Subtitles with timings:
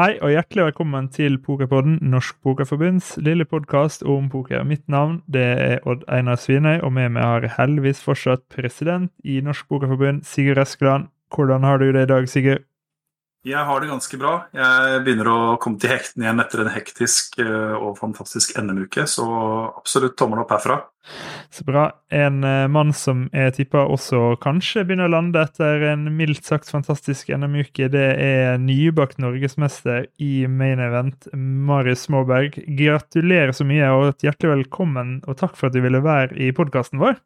[0.00, 4.62] Hei og hjertelig velkommen til Pokerpodden, Norsk Pokerforbunds lille podkast om poker.
[4.64, 9.42] Mitt navn det er Odd Einar Svinøy, og med meg har heldigvis fortsatt president i
[9.44, 11.10] Norsk Pokerforbund, Sigurd Eskeland.
[11.28, 12.64] Hvordan har du det i dag, Sigurd?
[13.40, 14.32] Jeg har det ganske bra.
[14.52, 19.24] Jeg begynner å komme til hekten igjen etter en hektisk eh, og fantastisk NM-uke, så
[19.78, 20.76] absolutt tommel opp herfra.
[21.48, 21.86] Så bra.
[22.12, 26.68] En eh, mann som jeg tipper også kanskje begynner å lande etter en mildt sagt
[26.68, 32.60] fantastisk NM-uke, det er nybakt norgesmester i main event, Marius Småberg.
[32.76, 37.00] Gratulerer så mye, og hjertelig velkommen, og takk for at du ville være i podkasten
[37.00, 37.16] vår.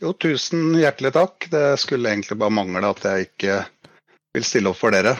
[0.00, 1.46] Jo, tusen hjertelig takk.
[1.52, 3.60] Det skulle egentlig bare mangle at jeg ikke
[4.36, 5.14] vil stille opp for dere.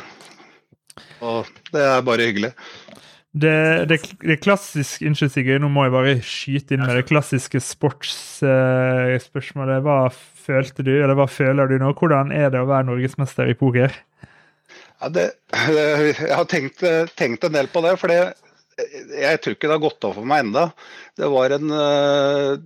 [1.24, 2.52] Og det er bare hyggelig.
[3.36, 7.60] Det, det, det klassiske Unnskyld, Sigurd, nå må jeg bare skyte inn med det klassiske
[7.60, 9.78] sportsspørsmålet.
[9.82, 10.08] Uh, hva
[10.46, 11.88] følte du, eller hva føler du nå?
[11.98, 13.90] Hvordan er det å være norgesmester i poker?
[15.02, 16.80] Ja, det, jeg har tenkt,
[17.18, 20.40] tenkt, en del på det, for jeg tror ikke det har gått over for meg
[20.46, 20.64] enda.
[21.16, 22.56] Det var en uh,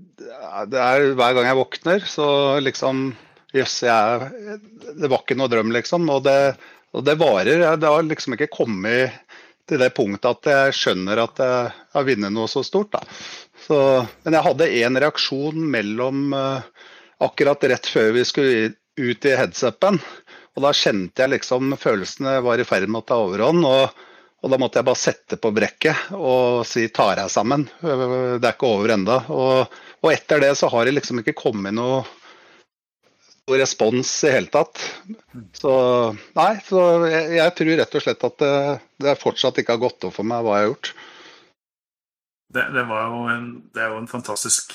[0.70, 2.26] det er Hver gang jeg våkner, så
[2.62, 2.94] liksom
[3.56, 6.06] Jøss, det var ikke noe drøm, liksom.
[6.12, 6.54] Og det,
[6.94, 7.64] og det varer.
[7.80, 9.16] Det har liksom ikke kommet
[9.70, 12.98] til det punktet at jeg skjønner at jeg har vunnet noe så stort.
[13.66, 13.78] Så,
[14.24, 16.62] men jeg hadde én reaksjon mellom uh,
[17.22, 20.00] akkurat rett før vi skulle ut i headsupen.
[20.56, 23.66] Og da kjente jeg liksom følelsene var i ferd med å ta overhånd.
[23.66, 24.06] Og,
[24.42, 27.68] og, da måtte jeg bare sette på brekket og si 'tar jeg sammen'.
[27.80, 29.20] Det er ikke over enda.
[29.30, 32.02] Og, og etter det så har det liksom ikke kommet noe
[33.50, 34.78] noe respons i hele tatt.
[35.58, 35.72] Så
[36.38, 38.52] nei, så jeg, jeg, tror rett og slett at det,
[39.02, 40.92] det, fortsatt ikke har gått opp for meg hva jeg har gjort.
[42.50, 44.72] Det, det, jo en, det er jo en fantastisk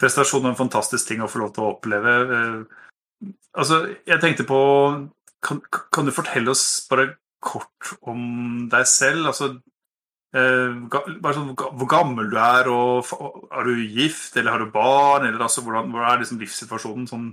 [0.00, 2.14] prestasjon og en fantastisk ting å få lov til å oppleve.
[2.38, 4.58] Eh, altså, jeg tenkte på
[5.44, 7.14] kan, kan, du fortelle oss bare
[7.44, 9.28] kort om deg selv?
[9.30, 9.52] Altså,
[10.34, 13.12] eh, bare sånn, hvor gammel du er, og
[13.52, 15.28] er du gift, eller har du barn?
[15.28, 17.32] eller altså, Hvordan, hvordan er liksom livssituasjonen sånn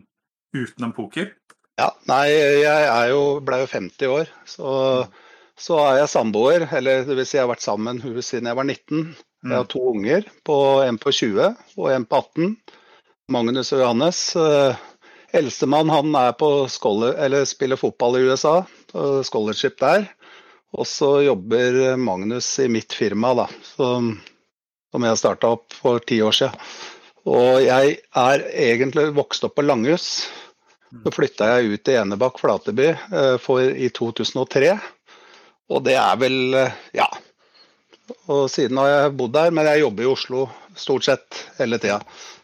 [0.56, 1.32] utenom poker?
[1.80, 2.26] Ja, nei,
[2.62, 4.32] jeg jo, ble jo 50 år.
[4.46, 4.72] Så,
[5.60, 6.68] så er jeg samboer.
[6.78, 9.16] Eller det vil si jeg har vært sammen med siden jeg var 19.
[9.42, 9.72] Jeg har mm.
[9.72, 11.48] to unger, på, en på 20
[11.80, 12.56] og en på 18.
[13.32, 14.20] Magnus og Johannes.
[14.38, 14.88] Eh,
[15.40, 18.62] eldstemann han er på scholar, eller spiller fotball i USA,
[19.24, 20.10] scholarship der.
[20.76, 24.14] Og så jobber Magnus i mitt firma, da, som,
[24.92, 26.68] som jeg starta opp for ti år siden.
[27.30, 30.08] Og jeg er egentlig vokst opp på Langhus.
[30.92, 34.74] Så flytta jeg ut til Enebakk Flateby eh, for, i 2003.
[35.72, 37.08] Og det er vel eh, ja.
[38.28, 40.46] Og siden har jeg bodd der, men jeg jobber i Oslo
[40.76, 42.02] stort sett hele tida.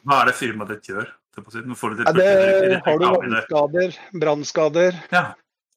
[0.08, 1.10] Hva er det firmaet ditt gjør?
[1.38, 1.44] Det,
[2.02, 5.26] ja, det har du vannskader, brannskader, ja.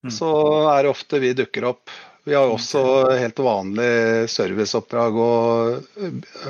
[0.06, 0.12] mm.
[0.16, 0.30] så
[0.72, 1.92] er det ofte vi dukker opp.
[2.30, 2.80] Vi har også
[3.18, 5.16] helt vanlig serviceoppdrag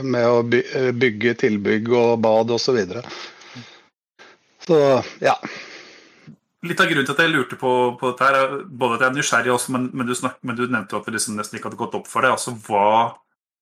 [0.05, 2.67] med å bygge tilbygg og bad osv.
[2.67, 3.01] Så, videre.
[4.67, 4.81] så
[5.25, 5.39] ja.
[6.69, 9.17] Litt av grunnen til at jeg lurte på, på dette, her, både at jeg er
[9.17, 11.81] nysgjerrig, også, men, men, du snak, men, du nevnte at det liksom nesten ikke hadde
[11.81, 12.37] gått opp for deg.
[12.37, 12.85] altså Hva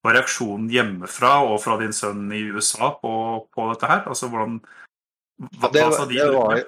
[0.03, 3.15] var reaksjonen hjemmefra og fra din sønn i USA på,
[3.55, 4.03] på dette her?
[4.11, 6.19] Altså hvordan hva, ja, det, de?
[6.19, 6.67] Det var,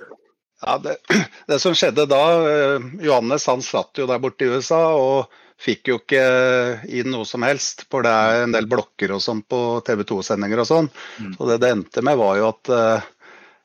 [0.61, 0.97] ja, det,
[1.47, 5.91] det, som skjedde da eh, Johannes han satt jo der borte i USA og fikk
[5.91, 6.25] jo ikke
[6.89, 7.85] inn noe som helst.
[7.93, 10.93] For det er en del blokker og sånn på TV 2-sendinger og sånn.
[11.21, 11.33] Mm.
[11.37, 13.09] Så det det endte med, var jo at uh,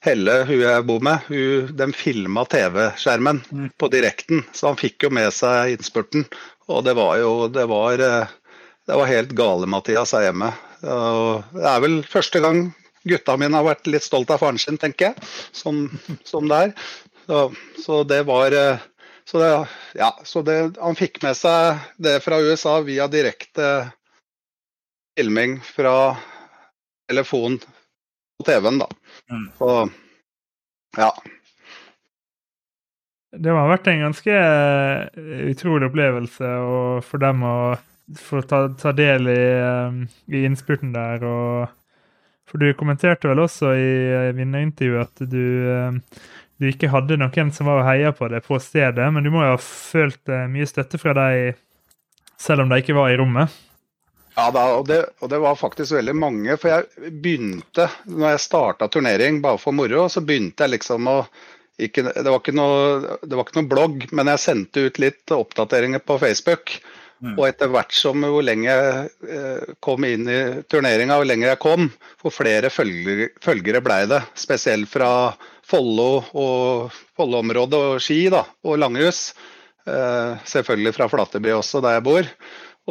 [0.06, 3.69] Helle, hun jeg bor med, hun, de filma TV-skjermen mm.
[3.79, 4.44] på direkten.
[4.53, 6.27] Så han fikk jo med seg innspurten.
[6.69, 8.33] Og det var jo Det var, eh,
[8.85, 10.51] det var helt gale, Mathias, her hjemme.
[10.83, 12.67] Og det er vel første gang
[13.06, 15.30] gutta mine har vært litt stolt av faren sin, tenker jeg.
[15.56, 15.88] Som,
[16.28, 16.74] som det er.
[17.26, 17.42] Så,
[17.82, 18.84] så, det var eh,
[19.26, 19.68] Så, det,
[19.98, 23.70] ja, så det, han fikk med seg det fra USA via direkte
[25.18, 26.14] filming fra
[27.10, 27.57] telefon
[28.38, 28.90] på TV-en, da.
[29.31, 29.48] Mm.
[29.58, 29.72] Så
[30.98, 31.10] ja.
[33.36, 36.51] Det har vært en ganske eh, utrolig opplevelse
[37.04, 37.58] for dem å
[38.22, 39.98] få ta, ta del i, eh,
[40.31, 41.25] i, innspurten der.
[41.25, 41.85] Og,
[42.56, 43.90] for du kommenterte vel også i
[44.38, 46.22] vinnerintervjuet at du, eh,
[46.63, 49.44] du ikke hadde noen som var og heia på deg på stedet, men du må
[49.44, 51.60] jo ha følt mye støtte fra deg
[52.40, 53.52] selv om de ikke var i rommet?
[54.36, 56.56] Ja, da, og, det, og, det, var faktisk veldig mange.
[56.60, 61.19] For jeg begynte, når jeg starta turnering bare for moro, så begynte jeg liksom å
[61.75, 66.04] ikke, det, var noe, det, var ikke noe, blogg, men jeg sendte ut litt oppdateringer
[66.04, 66.78] på Facebook.
[67.23, 67.35] Mm.
[67.38, 70.39] Og etter hvert som hvor lenge jeg eh, kom inn i
[70.69, 71.88] turneringa, hvor lenger jeg kom,
[72.21, 74.21] for flere følgere, følgere blei det.
[74.38, 75.09] Spesielt fra
[75.65, 79.29] Follo og Follo-området og Ski da, og Langhus.
[79.88, 82.31] Eh, selvfølgelig fra Flateby også, der jeg bor.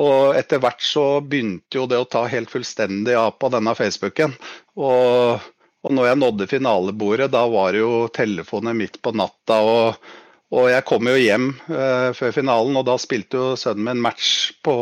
[0.00, 4.34] Og etter hvert så begynte jo det å ta helt fullstendig av på denne Facebooken.
[4.74, 5.44] Og,
[5.84, 9.60] og når jeg nådde finalebordet, da var det jo telefoner midt på natta.
[9.62, 10.14] og
[10.54, 14.52] og jeg kom jo hjem uh, før finalen, og da spilte jo sønnen min match
[14.64, 14.74] på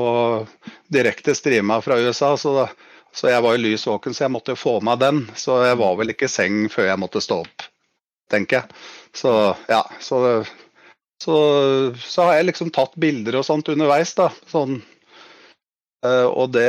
[0.93, 2.35] direkte streama fra USA.
[2.41, 2.67] Så, da,
[3.15, 5.23] så jeg var jo lys våken, så jeg måtte jo få meg den.
[5.39, 7.67] Så jeg var vel ikke i seng før jeg måtte stå opp,
[8.33, 8.85] tenker jeg.
[9.17, 9.33] Så
[9.71, 10.21] ja, så,
[11.25, 11.37] så,
[11.97, 14.29] så har jeg liksom tatt bilder og sånt underveis, da.
[14.53, 14.83] Sånn.
[16.05, 16.69] Uh, og det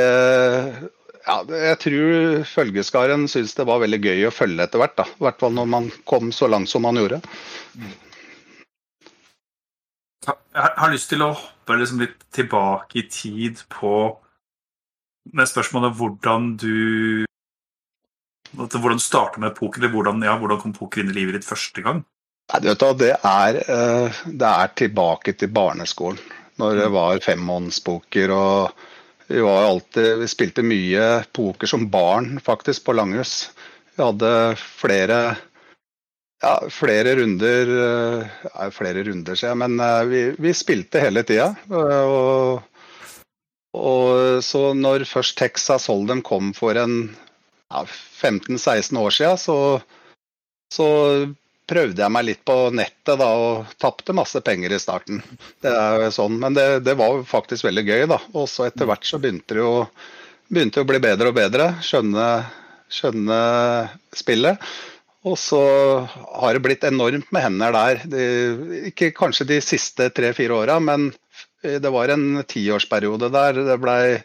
[1.24, 4.96] ja, jeg tror følgeskaren syntes det var veldig gøy å følge etter hvert.
[4.96, 5.06] da.
[5.08, 7.20] I hvert fall når man kom så langt som man gjorde.
[7.76, 7.94] Mm.
[10.26, 13.94] Jeg har lyst til å hoppe liksom litt tilbake i tid på
[15.32, 17.24] med spørsmålet hvordan du
[18.54, 21.46] Hvordan du starta med poker, eller hvordan, ja, hvordan kom poker inn i livet ditt
[21.48, 22.04] første gang?
[22.52, 26.20] Nei, du vet, det, er, eh, det er tilbake til barneskolen,
[26.62, 26.94] når det mm.
[26.94, 28.30] var femhåndspoker.
[28.30, 28.84] og
[29.26, 33.50] vi, var alltid, vi spilte mye poker som barn, faktisk, på Langhus.
[33.96, 34.30] Vi hadde
[34.60, 35.18] flere
[36.44, 37.72] ja, flere runder
[38.52, 41.50] ja, Flere runder, sier jeg, men eh, vi, vi spilte hele tida.
[41.70, 42.62] Og,
[43.78, 46.98] og, så når først Texas Hold'em kom for en
[47.72, 49.58] ja, 15-16 år siden, så,
[50.72, 50.88] så,
[51.64, 55.22] prøvde jeg meg litt på nettet da, og tapte masse penger i starten.
[55.64, 58.02] Det er sånn, Men det, det var faktisk veldig gøy.
[58.10, 58.18] da.
[58.36, 59.86] Og så etter hvert så begynte det jo
[60.52, 61.70] begynte å bli bedre og bedre.
[61.80, 62.26] Skjønne,
[62.92, 63.38] skjønne
[64.12, 64.60] spillet.
[65.24, 65.60] Og så
[66.04, 68.02] har det blitt enormt med hender der.
[68.12, 68.24] De,
[68.90, 71.08] ikke kanskje de siste tre-fire åra, men
[71.64, 74.18] det var en tiårsperiode der det blei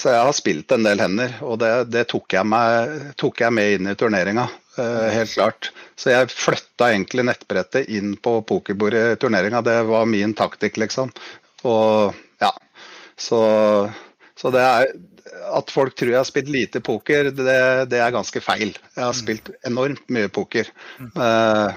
[0.00, 3.52] Så jeg har spilt en del hender, og det, det tok, jeg med, tok, jeg
[3.52, 4.46] med inn i turneringa.
[4.78, 5.72] Eh, helt klart.
[5.98, 9.62] Så jeg flytta egentlig nettbrettet inn på pokerbordet i turneringa.
[9.66, 11.10] Det var min taktikk, liksom.
[11.66, 12.52] Og ja.
[13.18, 13.40] Så,
[14.38, 14.92] så det er
[15.58, 17.58] at folk tror jeg har spilt lite poker, det,
[17.92, 18.72] det er ganske feil.
[18.72, 19.20] Jeg har mm.
[19.20, 20.70] spilt enormt mye poker.
[21.00, 21.10] Mm.
[21.16, 21.72] Uh,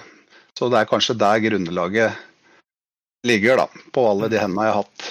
[0.58, 2.20] så det er kanskje der grunnlaget
[3.28, 5.10] ligger, da, på alle de hendene jeg har hatt.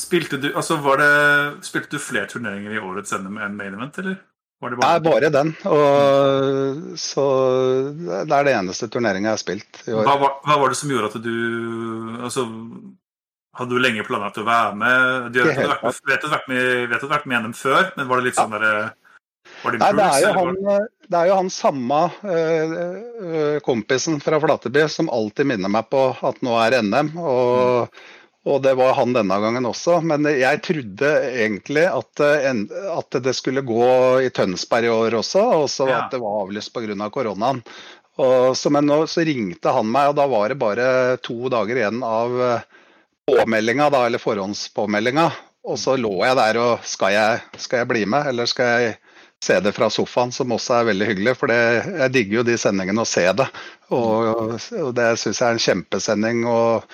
[0.00, 1.12] Spilte du, altså det,
[1.66, 4.20] spilte du flere turneringer i årets NM enn Main Event, eller?
[4.60, 4.92] Var det bare...
[4.92, 5.50] Nei, bare den.
[5.72, 7.24] Og, så
[7.96, 10.04] det er det eneste turneringa jeg har spilt i år.
[10.04, 11.36] Hva, var, hva, var det som gjorde at du
[12.20, 12.44] altså,
[13.58, 15.28] hadde du lenge planlagt å være med?
[15.34, 18.90] Du vet at du har vært med, NM før, men var det litt sånn derre
[19.60, 25.50] Nei, det, er han, det, er jo han, samme øh, kompisen fra Flateby som alltid
[25.50, 27.10] minner meg på at nå er NM.
[27.18, 27.98] Og,
[28.46, 29.98] og, det var han denne gangen også.
[30.06, 33.90] Men jeg trodde egentlig at, at det skulle gå
[34.24, 36.02] i Tønsberg i år også, og så ja.
[36.04, 37.10] at det var avlyst pga.
[37.12, 37.60] koronaen.
[38.20, 40.90] Og, så, men nå så ringte han meg, og da var det bare
[41.24, 42.38] to dager igjen av
[43.28, 45.30] påmeldinga, da, eller forhåndspåmeldinga.
[45.68, 48.94] Og så lå jeg der og skal jeg, skal jeg bli med, eller skal jeg
[49.44, 51.34] se det fra sofaen, som også er veldig hyggelig.
[51.40, 51.58] For det,
[52.02, 53.46] jeg digger jo de sendingene og se det.
[53.96, 56.42] Og, og det syns jeg er en kjempesending.
[56.48, 56.88] Og,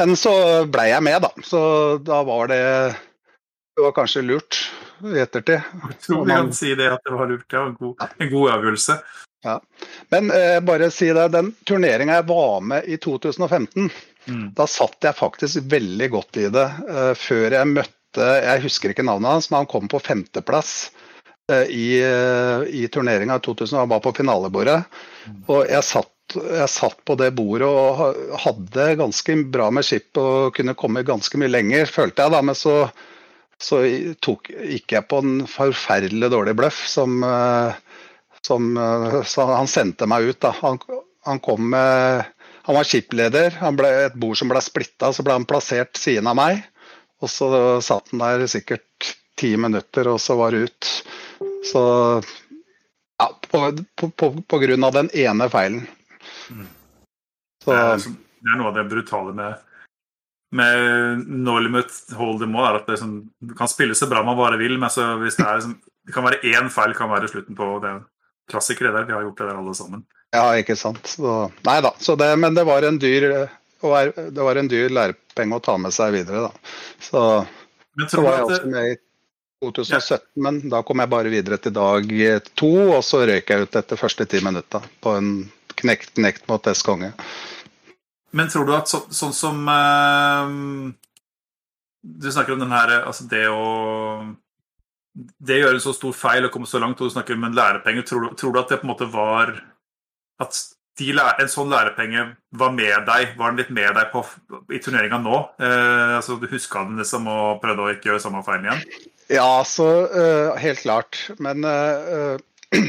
[0.00, 0.34] men så
[0.72, 1.32] blei jeg med, da.
[1.46, 1.62] Så
[2.04, 2.62] da var det
[3.72, 4.58] Det var kanskje lurt
[5.00, 5.60] i ettertid.
[5.88, 7.46] Jeg tror vi kan si det at det var lurt.
[7.52, 8.98] Ja, en god, en god avgjørelse.
[9.42, 9.54] Ja.
[10.12, 13.88] Men eh, bare si det, den turneringa jeg var med i 2015
[14.28, 14.52] Mm.
[14.56, 17.98] Da satt jeg faktisk veldig godt i det uh, før jeg møtte
[18.44, 20.92] Jeg husker ikke navnet hans, men han kom på femteplass
[21.50, 23.78] uh, i, uh, i turneringa i 2000.
[23.80, 24.82] Han var på finalebordet.
[25.26, 25.38] Mm.
[25.48, 30.52] Og jeg satt, jeg satt, på det bordet og hadde ganske bra med skip og
[30.58, 32.42] kunne komme ganske mye lenger, følte jeg da.
[32.44, 32.76] Men så,
[33.58, 33.80] så
[34.22, 37.24] tok, gikk jeg på en forferdelig dårlig bløff som,
[38.44, 38.70] som
[39.28, 40.52] Så han sendte meg ut, da.
[40.60, 40.80] Han,
[41.24, 42.31] han kom med
[42.62, 43.56] han var skipleder.
[43.62, 46.62] Han ble et bord som ble splitta, så ble han plassert siden av meg.
[47.22, 47.48] Og så
[47.82, 50.92] satt han der sikkert ti minutter, og så var det ut.
[51.66, 51.82] Så
[53.18, 53.60] ja, på,
[53.98, 55.84] på, på, på grunn av den ene feilen.
[57.62, 57.70] Så.
[57.70, 59.60] Det, er, det, er, noe av det brutale med,
[60.58, 64.24] med no limit hold them all, er at det liksom, du kan spille så bra
[64.26, 64.90] man bare vil, men
[65.22, 65.68] hvis det, er,
[66.06, 68.00] det kan være én feil kan være slutten på det.
[68.50, 69.06] Klassikere der.
[69.06, 70.02] Vi har gjort det der alle sammen.
[70.32, 71.04] Ja, ikke sant.
[71.12, 71.92] Så, nei da.
[72.00, 73.28] Det, men det var en dyr
[73.82, 76.74] det var en dyr lærepenge å ta med seg videre, da.
[77.02, 77.22] Så,
[78.08, 78.98] så var jeg også med i
[79.62, 80.42] 2017, ja.
[80.46, 82.12] men da kom jeg bare videre til dag
[82.58, 85.32] to, og så røyk jeg ut etter første ti minutter på en
[85.82, 87.12] knekt, knekt mot S konge.
[88.32, 90.48] Men tror du at så, sånn som uh,
[92.00, 93.66] Du snakker om den her Altså det å
[95.44, 97.58] Det gjør en så stor feil å komme så langt, og du snakker om en
[97.58, 98.06] lærepenge.
[98.08, 99.52] Tror tror du at det på en måte var
[100.42, 100.60] at
[101.00, 102.26] de, en sånn lærepenge
[102.58, 103.32] var med deg?
[103.38, 104.22] Var den litt med deg på,
[104.74, 105.38] i turneringa nå?
[105.62, 108.84] Eh, altså, du huska den liksom og prøvde å ikke gjøre samme feil igjen?
[109.32, 111.22] Ja, så uh, helt klart.
[111.42, 112.36] Men uh,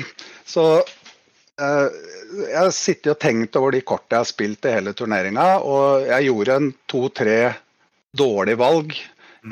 [0.53, 1.87] så uh,
[2.33, 6.07] Jeg har sittet og tenkt over de kortene jeg har spilt i hele turneringa, og
[6.09, 7.39] jeg gjorde en to-tre
[8.13, 8.95] dårlige valg.
[9.43, 9.51] Mm.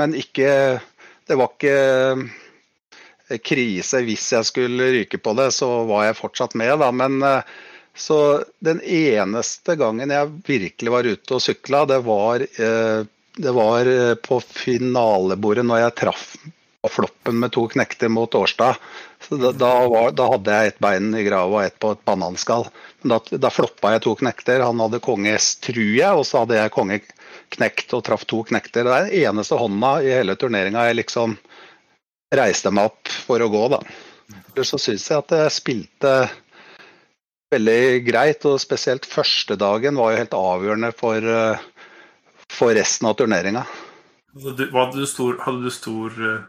[0.00, 0.80] men ikke
[1.28, 1.74] Det var ikke
[3.44, 6.90] krise hvis jeg skulle ryke på det, så var jeg fortsatt med, da.
[6.92, 7.22] Men
[7.96, 8.18] så
[8.64, 12.44] den eneste gangen jeg virkelig var ute og sykla, det var
[13.36, 16.28] det var eh, på finalebordet når jeg traff
[16.92, 18.76] floppen med to knekter mot Årstad.
[19.28, 22.66] Da, da, var, da, hadde jeg ett bein i grava og ett på et bananskall.
[23.00, 24.60] Da, da floppa jeg to knekter.
[24.60, 27.00] Han hadde konge S, tror jeg, og så hadde jeg konge
[27.56, 28.84] knekt og traff to knekter.
[28.84, 31.38] Det er den eneste hånda i hele turneringa jeg liksom
[32.38, 33.82] reiste meg opp for å gå, da.
[34.62, 36.14] Så syns jeg at jeg spilte
[37.54, 41.64] veldig greit, og spesielt første dagen var jo helt avgjørende for uh,
[42.54, 43.66] for resten av turneringa.
[44.34, 46.42] Hadde, du stor, hadde du stor uh,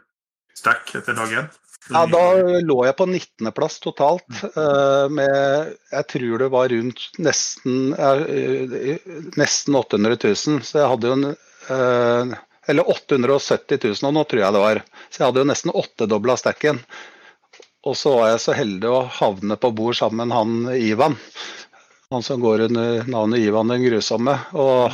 [0.57, 1.53] stack etter dag én?
[1.85, 2.21] Ja, da
[2.65, 4.25] lå jeg på 19.-plass totalt.
[4.55, 7.93] Uh, med jeg tror det var rundt nesten,
[9.37, 10.63] nesten 800 000.
[10.65, 12.33] Så jeg hadde jo en
[12.67, 14.81] Eller 870 000 nå, tror jeg det var.
[15.09, 16.81] Så jeg hadde jo nesten åttedobla stacken.
[17.85, 21.17] Og så var jeg så heldig å havne på bord sammen med han Ivan.
[22.13, 24.39] Han som går under navnet Ivan den grusomme.
[24.57, 24.93] Og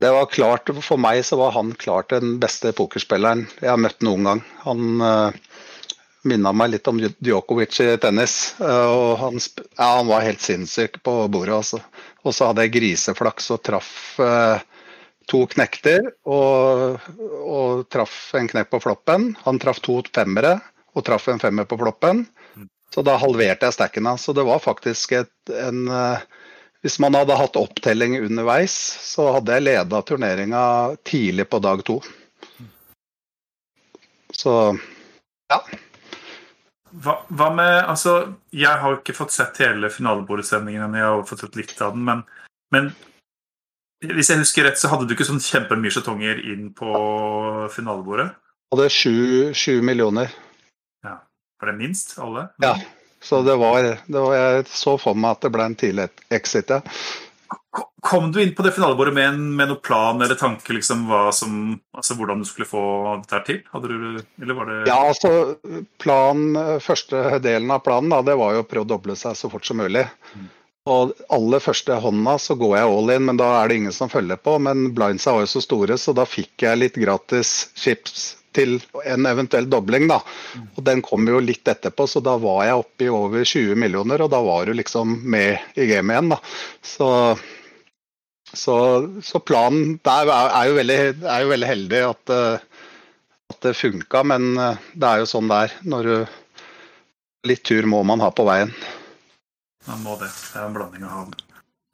[0.00, 4.00] det var klart, For meg så var han klart den beste pokerspilleren jeg har møtt
[4.02, 4.40] noen gang.
[4.64, 5.68] Han uh, eh,
[6.26, 8.54] minna meg litt om Djokovic i tennis.
[8.58, 9.38] Uh, og han,
[9.76, 11.60] ja, han, var helt sinnssyk på bordet.
[11.60, 11.82] Altså.
[12.24, 14.58] Og så hadde jeg griseflaks og traff uh,
[15.30, 16.10] to knekter.
[16.24, 17.00] Og,
[17.42, 19.32] og traff en knekk på floppen.
[19.46, 20.58] Han traff to femmere
[20.92, 22.26] og traff en femmer på floppen.
[22.92, 24.26] Så da halverte jeg stacken hans.
[24.26, 26.20] Så det var faktisk et, en uh,
[26.82, 28.74] hvis man hadde hatt opptelling underveis,
[29.06, 30.64] så hadde jeg leda turneringa
[31.06, 32.00] tidlig på dag to.
[34.34, 34.54] Så
[35.52, 35.60] ja.
[36.92, 41.56] Hva, hva, med Altså, jeg har ikke fått sett hele finalebordsendingen Jeg har fått sett
[41.56, 42.22] litt av den, men,
[42.74, 42.90] men,
[44.02, 46.90] hvis jeg husker rett, så hadde du ikke sånn kjempemye skjetonger inn på
[47.74, 48.32] finalebordet?
[48.72, 50.32] Hadde sju, millioner.
[51.04, 51.20] Ja.
[51.60, 52.48] Var det minst alle?
[52.64, 52.76] Ja.
[53.22, 56.72] Så det var, det var, Jeg så for meg at det ble en tidlig exit,
[56.74, 56.80] ja.
[58.02, 61.52] Kom du inn på det finalebordet med, en, med noen plan eller tanke liksom som,
[61.94, 62.82] altså hvordan du skulle få
[63.22, 63.60] dette til?
[63.84, 65.54] Du, eller var det Ja, altså
[66.02, 66.42] plan,
[66.82, 69.68] Første delen av planen da, det var jo å prøve å doble seg så fort
[69.68, 70.02] som mulig.
[70.34, 70.50] Mm.
[70.90, 74.10] Og aller første hånda så går jeg all in, men da er det ingen som
[74.10, 74.56] følger på.
[74.66, 79.28] Men blindsa var jo så store, så da fikk jeg litt gratis chips til en
[79.30, 80.08] eventuell dobling.
[80.10, 80.18] da.
[80.74, 84.24] Og Den kom jo litt etterpå, så da var jeg oppe i over 20 millioner,
[84.24, 86.32] og da var du liksom med i gamet igjen.
[86.34, 86.40] da.
[86.82, 87.10] Så,
[88.52, 88.76] så,
[89.22, 92.88] så planen der er jo veldig, er jo veldig heldig at, eh,
[93.54, 95.78] at det funka, men eh, det er jo sånn det er.
[95.94, 96.16] Når du
[97.42, 98.70] Litt tur må man ha på veien.
[99.88, 100.30] Man må det.
[100.30, 101.32] Det er en blanding av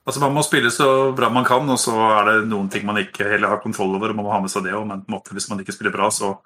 [0.09, 2.97] Altså Man må spille så bra man kan, og så er det noen ting man
[3.01, 4.15] ikke heller har kontroll over.
[4.15, 5.93] og man må ha med seg det, Men på en måte, hvis man ikke spiller
[5.93, 6.39] bra, så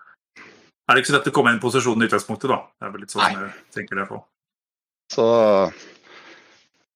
[0.88, 2.50] er det ikke så lett å komme inn i posisjonen i utgangspunktet.
[2.50, 2.58] da.
[2.78, 3.46] Det er vel litt sånn Nei.
[3.46, 4.18] jeg tenker det på.
[5.12, 5.26] Så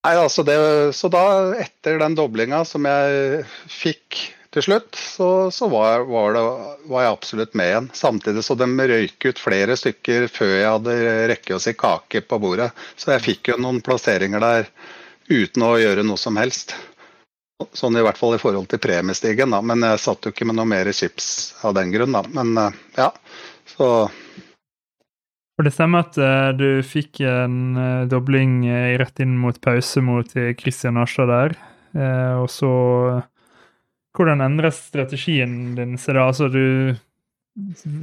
[0.07, 0.57] Nei, altså det,
[0.95, 1.23] så da,
[1.59, 4.19] etter den doblinga som jeg fikk
[4.57, 6.43] til slutt, så, så var, var, det,
[6.89, 7.89] var, jeg absolutt med igjen.
[7.93, 10.95] Samtidig så de røyk ut flere stykker før jeg hadde
[11.29, 12.71] rekket å si kake på bordet.
[12.97, 14.71] Så jeg fikk jo noen plasseringer der
[15.29, 16.73] uten å gjøre noe som helst.
[17.77, 19.61] Sånn i hvert fall i forhold til premiestigen, da.
[19.61, 21.29] Men jeg satt jo ikke med noe mer chips
[21.61, 22.25] av den grunn, da.
[22.41, 23.11] Men eh, ja,
[23.77, 23.91] så
[25.57, 30.03] og det stemmer at uh, du fikk en uh, dobling uh, rett inn mot pause
[30.05, 30.29] mot
[30.61, 31.57] Christian Asja der.
[32.37, 32.69] og så
[34.17, 36.29] Hvordan endres strategien din seg da?
[36.31, 36.97] Altså, du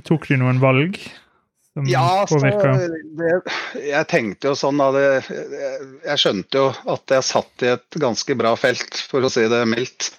[0.07, 0.97] Tok du noen valg
[1.73, 2.37] som ja, altså,
[3.17, 3.29] det,
[3.81, 8.51] jeg tenkte jo sånn at jeg, skjønte jo at jeg satt i et ganske bra
[8.59, 10.11] felt, for å si det mildt.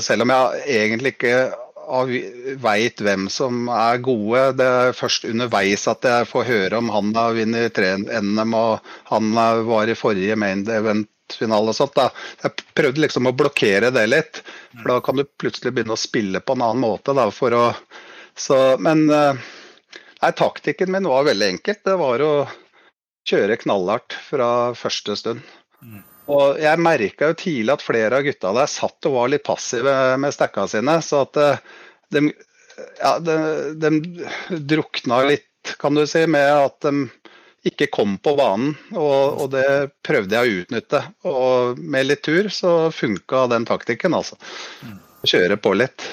[0.00, 1.34] selv om jeg egentlig ikke
[2.64, 4.46] veit hvem som er gode.
[4.56, 9.30] Det er først underveis at jeg får høre om han har vunnet 3NM og han
[9.68, 10.64] var i forrige main
[11.28, 11.94] event-finale og sånt.
[11.94, 12.10] Da.
[12.42, 14.42] Jeg prøvde liksom å blokkere det litt,
[14.76, 17.14] for da kan du plutselig begynne å spille på en annen måte.
[17.14, 17.74] Da, for å,
[18.36, 19.34] så, men eh,
[20.22, 21.84] nei, taktikken min var veldig enkelt.
[21.84, 22.48] Det var å
[23.28, 25.42] kjøre knallhardt fra første stund.
[25.82, 26.02] Mm.
[26.28, 30.16] Og jeg merka jo tidlig at flere av gutta der satt og var litt passive
[30.20, 30.98] med stekka sine.
[31.04, 31.62] Så at eh,
[32.12, 32.28] de,
[33.00, 33.38] ja, de,
[33.80, 35.44] de drukna litt,
[35.80, 37.08] kan du si, med at de
[37.66, 38.76] ikke kom på banen.
[38.94, 41.02] Og, og, det prøvde jeg å utnytte.
[41.28, 44.38] Og med litt tur så funka den taktikken, altså.
[45.26, 46.06] Kjøre på litt.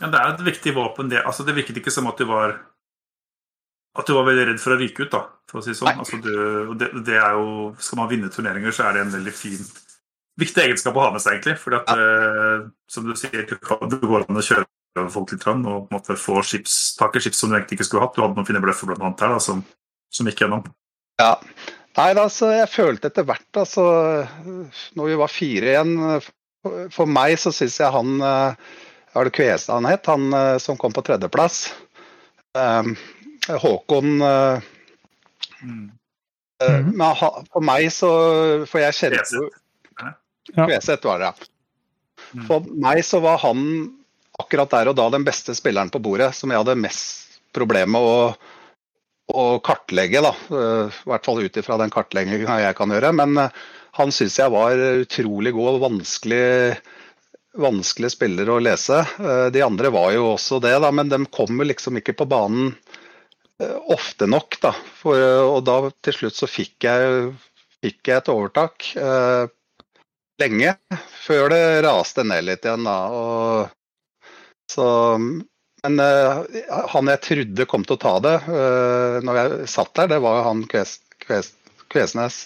[0.00, 1.10] Ja, det er et viktig våpen.
[1.12, 2.58] Det, altså, det virket ikke som at du var
[3.98, 5.98] at du var veldig redd for å ryke ut, da, for å si sånn.
[5.98, 9.32] Altså, du, det, det, er jo, Skal man vinne turneringer, så er det en veldig
[9.34, 9.58] fin
[10.40, 11.56] viktig egenskap å ha med seg, egentlig.
[11.60, 12.04] fordi at, ja.
[12.62, 16.16] uh, som du sier, du går an å kjøre folk litt og på en måte
[16.18, 18.14] få skips, tak i skips som du egentlig ikke skulle hatt.
[18.16, 19.62] Du hadde noen fine bløffer blant annet her da, som,
[20.12, 20.64] som gikk gjennom.
[21.20, 21.34] Ja.
[21.98, 23.84] Nei, altså, jeg følte etter hvert, altså,
[24.96, 26.20] når vi var fire igjen
[26.94, 30.06] For meg så syns jeg han Var det Kvestad han het?
[30.08, 30.30] Han
[30.62, 31.64] som kom på tredjeplass.
[33.48, 35.90] Håkon mm.
[36.62, 38.10] uh, Men for meg så
[38.70, 39.48] For jeg kjenner jo
[40.50, 41.50] Kveseth var det, ja.
[42.34, 42.46] Mm.
[42.48, 43.60] For meg så var han
[44.40, 48.06] akkurat der og da den beste spilleren på bordet som jeg hadde mest problemer med
[48.06, 48.32] å,
[49.34, 50.22] å kartlegge.
[50.24, 53.12] da, eh, I hvert fall ut ifra den kartleggingen jeg kan gjøre.
[53.16, 53.60] Men eh,
[53.98, 56.78] han syns jeg var utrolig god og vanskelig,
[57.58, 59.02] vanskelig spiller å lese.
[59.18, 62.74] Eh, de andre var jo også det, da, men de kommer liksom ikke på banen
[63.92, 64.56] ofte nok.
[64.62, 64.70] da,
[65.02, 67.34] For, Og da til slutt så fikk jeg,
[67.84, 68.86] fikk jeg et overtak.
[70.40, 70.70] lenge,
[71.20, 72.86] før det raste ned litt igjen.
[72.88, 73.68] da, og
[74.72, 74.86] så,
[75.84, 76.44] men uh,
[76.92, 80.44] han jeg trodde kom til å ta det uh, når jeg satt der, det var
[80.46, 81.52] han Kves, Kves,
[81.90, 82.42] Kvesnes.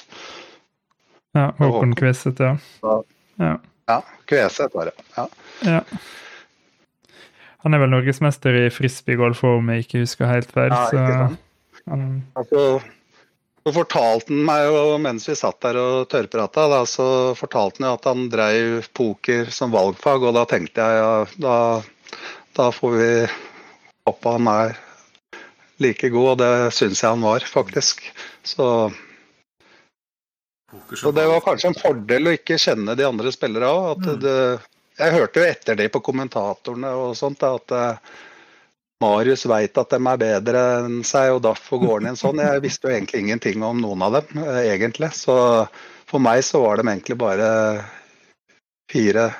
[1.34, 2.54] Ja, Håkon Kveset, ja.
[3.42, 3.54] ja.
[3.90, 4.00] Ja,
[4.30, 5.06] Kveset var det.
[5.16, 5.26] Ja.
[5.66, 5.80] ja.
[7.64, 10.70] Han er vel norgesmester i frisbeegolf om jeg ikke husker helt feil.
[10.70, 11.40] Ja, ikke sant.
[11.90, 12.04] Han...
[12.38, 12.62] Altså,
[13.64, 17.88] så fortalte han meg jo mens vi satt der og tørrprata, da, så fortalte han
[17.88, 21.56] jo at han drev poker som valgfag, og da tenkte jeg ja, da
[22.56, 23.10] da får vi
[24.06, 24.76] håpe han er
[25.82, 28.04] like god, og det syns jeg han var, faktisk.
[28.46, 28.68] Så,
[30.94, 34.06] så det var kanskje en fordel å ikke kjenne de andre spillerne òg.
[34.06, 34.68] Mm.
[34.94, 38.12] Jeg hørte jo etter det på kommentatorene og sånt, at uh,
[39.02, 42.42] Marius veit at de er bedre enn seg, og derfor går han inn sånn.
[42.44, 45.10] Jeg visste jo egentlig ingenting om noen av dem, uh, egentlig.
[45.18, 45.34] Så
[46.06, 47.48] for meg så var de egentlig bare
[48.92, 49.32] fire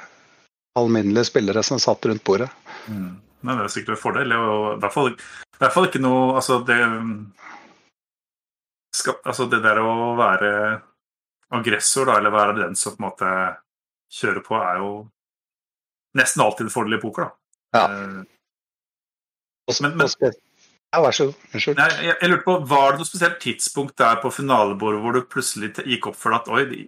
[0.74, 2.50] alminnelige spillere som satt rundt bordet.
[2.88, 3.12] Mm.
[3.44, 4.34] Men det er sikkert en fordel.
[4.36, 6.78] Og i hvert fall, i hvert fall ikke noe Altså, det
[8.94, 10.52] skal, Altså, det der å være
[11.54, 13.32] aggressor, da, eller være den som på en måte
[14.14, 14.92] kjører på, er jo
[16.18, 17.36] nesten alltid en fordel i poker, da.
[17.74, 17.84] Ja.
[17.90, 18.22] Eh,
[19.82, 20.08] men, men,
[20.94, 21.46] ja, vær så god.
[21.52, 21.80] Unnskyld.
[21.80, 25.24] Jeg, jeg, jeg, lurte på, Var det noe spesielt tidspunkt der på finalebordet hvor du
[25.30, 26.84] plutselig gikk opp for at oi,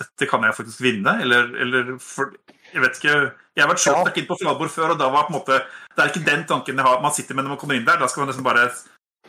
[0.00, 1.18] dette kan jeg faktisk vinne?
[1.22, 2.32] Eller, eller for,
[2.72, 3.16] jeg vet ikke
[3.56, 5.60] Jeg har vært sjokk inn på Fladborg før, og da var på en måte
[5.94, 7.02] Det er ikke den tanken jeg har.
[7.04, 8.00] Man sitter med når man kommer inn der.
[8.00, 8.68] Da skal man nesten bare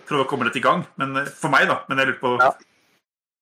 [0.08, 0.84] prøve å komme litt i gang.
[1.00, 1.82] Men eh, For meg, da.
[1.88, 2.52] Men jeg lurer på ja.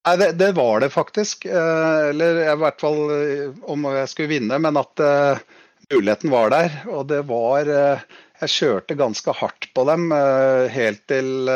[0.05, 1.47] Nei, det, det, var det faktisk.
[1.49, 5.41] Eh, eller i hvert fall eh, om jeg skulle vinne, men at uh,
[5.89, 6.77] muligheten var der.
[6.93, 11.49] Og det var uh, Jeg kjørte ganske hardt på dem uh, helt til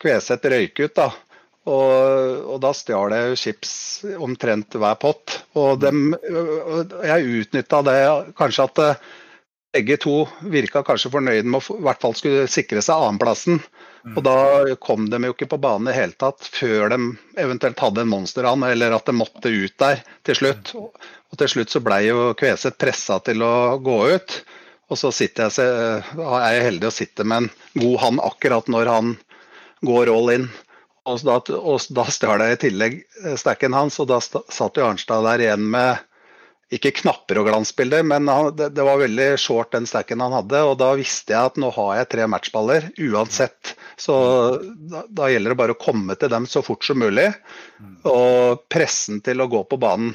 [0.00, 1.08] Kveseth røyk ut, da.
[1.70, 3.72] Og, og, da stjal jeg chips
[4.18, 5.40] omtrent hver pott.
[5.58, 6.14] Og dem,
[7.06, 7.98] jeg utnytta det
[8.38, 9.10] kanskje at eh,
[9.74, 10.14] begge to
[10.50, 13.60] virka kanskje fornøyd med å i hvert fall skulle sikre seg annenplassen.
[14.02, 14.14] Mm.
[14.16, 14.36] Og da
[14.82, 16.98] kom de jo ikke på banen i hele tatt før de
[17.38, 20.72] eventuelt hadde en monsterhand, eller at de måtte ut der til slutt.
[20.74, 24.40] Og til slutt så blei jo Kveset pressa til å gå ut.
[24.90, 25.70] Og så sitter jeg,
[26.18, 29.14] er jeg heldig å sitte med en god hand akkurat når han
[29.86, 30.48] går all in.
[31.10, 34.86] Og da, og da stjal jeg i tillegg eh, stacken hans, og da satt jo
[34.86, 36.06] Arnstad der igjen med
[36.70, 40.60] ikke knapper og glansbilder, men han, det, det, var veldig short den stacken han hadde.
[40.68, 43.72] Og da visste jeg at nå har jeg tre matchballer uansett.
[43.98, 44.14] Så
[44.62, 47.26] da, da gjelder det bare å komme til dem så fort som mulig.
[48.06, 50.14] Og pressen til å gå på banen.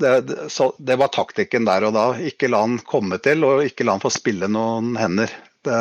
[0.00, 2.06] Det, det, så, det var taktikken der og da.
[2.24, 5.36] Ikke la han komme til, og ikke la han få spille noen hender.
[5.62, 5.78] Det,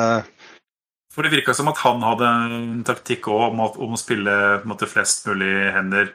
[1.11, 4.33] for det virka som at han hadde en taktikk om, om, å spille
[4.67, 6.13] måte, flest mulig hender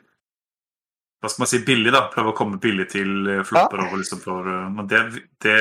[1.20, 2.06] Hva skal man si billig, da.
[2.12, 3.82] Prøve å komme billig til eh, flopper.
[3.82, 3.98] Ja.
[3.98, 5.02] Liksom for, eh, men det,
[5.44, 5.56] det,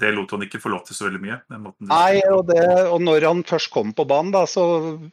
[0.00, 1.38] det, lot han ikke få lov til så veldig mye.
[1.88, 4.64] Nei, og, det, og, når han først kom på banen da, så,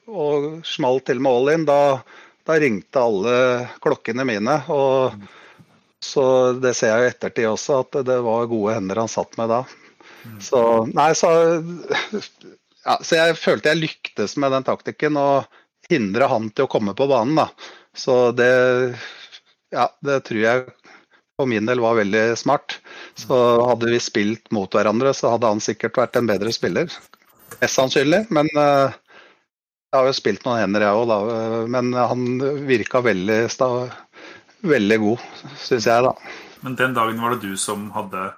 [0.07, 1.79] og smalt til med all in, da,
[2.47, 3.35] da, ringte alle
[3.83, 4.61] klokkene mine.
[4.71, 5.27] og mm.
[6.07, 6.23] Så
[6.61, 9.63] det ser jeg i ettertid også, at det var gode hender han satt med da.
[10.27, 10.39] Mm.
[10.45, 10.61] Så
[10.93, 11.31] nei, så
[12.87, 15.47] ja, så jeg følte jeg lyktes med den taktikken og
[15.91, 17.39] hindre han til å komme på banen.
[17.39, 17.49] Da.
[17.97, 18.51] Så det,
[19.75, 20.65] ja, det tror jeg
[21.37, 22.79] for min del var veldig smart.
[23.19, 23.35] Så
[23.67, 26.89] hadde vi spilt mot hverandre, så hadde han sikkert vært en bedre spiller.
[27.59, 28.95] Mest sannsynlig, men uh,
[29.93, 31.69] har jo spilt noen hender, jeg òg.
[31.71, 32.25] Men han
[32.67, 33.39] virka veldig,
[34.65, 35.29] veldig god,
[35.61, 36.15] syns jeg, da.
[36.65, 38.31] Men den dagen var det du som hadde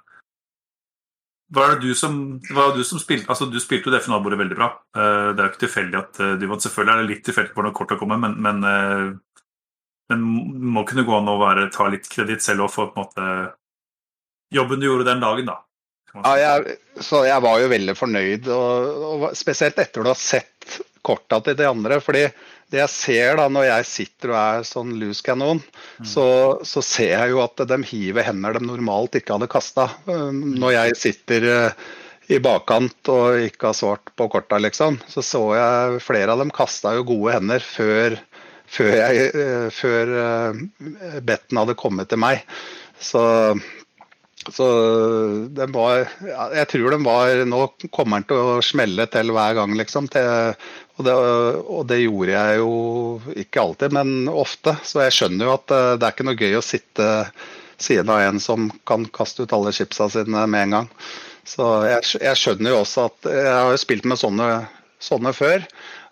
[1.50, 4.38] var det du som, var det du som spilte altså Du spilte jo det finalebordet
[4.38, 4.68] veldig bra.
[4.96, 6.62] Uh, det er jo ikke tilfeldig at uh, du vant.
[6.62, 9.42] Selvfølgelig er det litt tilfeldig hvor kort har kommer, men, men, uh,
[10.12, 10.28] men
[10.76, 13.32] må kunne gå an å være, ta litt kreditt selv og få på en måte
[14.54, 15.58] jobben du gjorde den dagen, da.
[16.10, 20.80] Ja, jeg, så jeg var jo veldig fornøyd, og, og spesielt etter du har sett
[21.06, 22.00] korta til de andre.
[22.02, 22.24] fordi
[22.70, 26.06] det jeg ser da når jeg sitter og er sånn loose kanon, mm.
[26.06, 26.26] så,
[26.66, 29.88] så, ser jeg jo at de hiver hender de normalt ikke hadde kasta.
[30.06, 31.88] Når jeg sitter eh,
[32.30, 36.54] i bakkant og ikke har svart på korta, liksom, så så jeg flere av dem
[36.54, 38.20] kasta jo gode hender før,
[38.70, 42.44] før, jeg, eh, før eh, betten hadde kommet til meg.
[43.00, 43.22] Så
[44.54, 44.66] så
[45.54, 46.04] den var
[46.54, 47.60] Jeg tror den var Nå
[47.92, 50.08] kommer den til å smelle til hver gang, liksom.
[50.12, 50.52] Til,
[50.96, 51.14] og, det,
[51.60, 52.74] og, det, gjorde jeg jo
[53.44, 54.76] ikke alltid, men ofte.
[54.84, 57.08] Så jeg skjønner jo at eh, det er ikke noe gøy å sitte
[57.80, 60.92] siden av en som kan kaste ut alle chipsa sine med en gang.
[61.48, 64.52] Så jeg, jeg skjønner jo også at Jeg har jo spilt med sånne,
[65.02, 65.64] sånne før.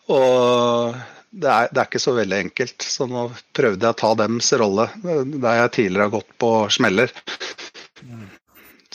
[0.09, 0.97] Og
[1.31, 2.87] det er, det er, ikke så veldig enkelt.
[2.97, 7.13] Så nå prøvde jeg å ta dems rolle, der jeg tidligere har gått på smeller.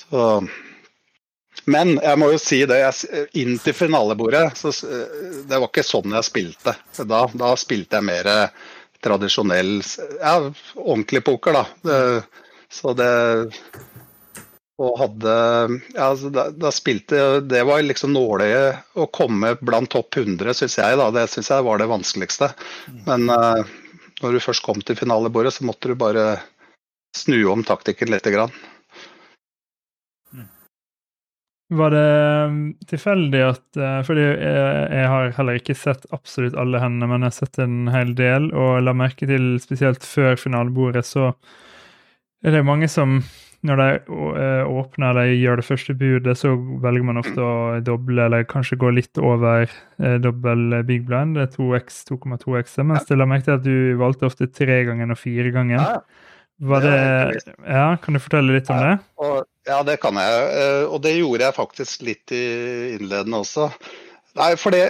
[0.03, 0.21] Så,
[1.69, 4.71] men jeg må jo si det, jeg, inn til finalebordet så,
[5.47, 6.75] Det var ikke sånn jeg spilte.
[7.05, 8.31] Da, da spilte jeg mer
[9.03, 9.77] tradisjonell
[10.19, 10.37] ja,
[10.79, 11.65] ordentlig poker, da.
[11.83, 11.99] Det,
[12.73, 13.11] så det
[14.81, 15.33] og hadde
[15.93, 20.97] ja, da, da, spilte Det var liksom nåløyet å komme blant topp 100, syns jeg.
[20.99, 22.49] da, Det syns jeg var det vanskeligste.
[23.05, 23.61] Men uh,
[24.23, 26.41] når du først kom til finalebordet, så måtte du bare
[27.13, 28.53] snu om taktikken lite grann.
[31.73, 32.07] Var det
[32.49, 32.57] um,
[32.89, 34.39] tilfeldig at uh, Fordi jeg,
[34.93, 38.49] jeg, har heller ikke sett absolutt alle hendene, men jeg har sett en hel del,
[38.51, 41.31] og la merke til spesielt før finalebordet, så
[42.43, 43.21] er det mange som
[43.63, 46.51] når de uh, åpner eller gjør det første budet, så
[46.83, 51.37] velger man ofte å doble eller kanskje gå litt over eh, dobbel big blind.
[51.37, 52.75] Det er 2x, 2,2x.
[52.83, 55.79] Mens jeg la merke til at du valgte ofte tre ganger og fire ganger.
[55.79, 56.22] Ja.
[56.63, 58.93] Det, ja, Kan du fortelle litt om det?
[59.67, 60.41] Ja, det kan jeg.
[60.59, 62.43] Eh, og det gjorde jeg faktisk litt i
[62.95, 63.69] innledende også.
[64.39, 64.83] Nei, for det,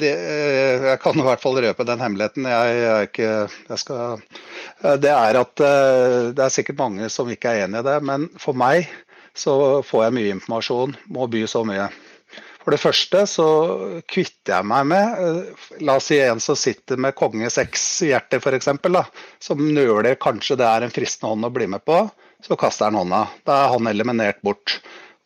[0.00, 2.48] det eh, Jeg kan i hvert fall røpe den hemmeligheten.
[2.48, 3.32] Jeg, jeg, ikke,
[3.72, 4.22] jeg skal,
[4.82, 5.64] eh, det er at
[6.36, 8.88] det er sikkert mange som ikke er enig i det, men for meg
[9.36, 10.96] så får jeg mye informasjon.
[11.12, 11.90] Må by så mye.
[12.66, 13.48] For det første så
[14.10, 18.72] kvitter jeg meg med La oss si en som sitter med konge seks-hjerte f.eks.
[19.38, 22.00] Som nøler kanskje det er en fristende hånd å bli med på.
[22.42, 23.22] Så kaster han hånda.
[23.46, 24.80] Da er han eliminert bort.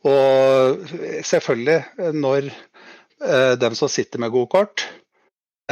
[0.04, 0.84] Og
[1.24, 4.84] selvfølgelig, når eh, dem som sitter med gode kort,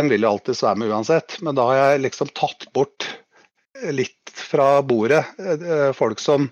[0.01, 1.37] dem vil jo alltid være med uansett.
[1.45, 3.11] Men da har jeg liksom tatt bort
[3.93, 6.49] litt fra bordet eh, folk som,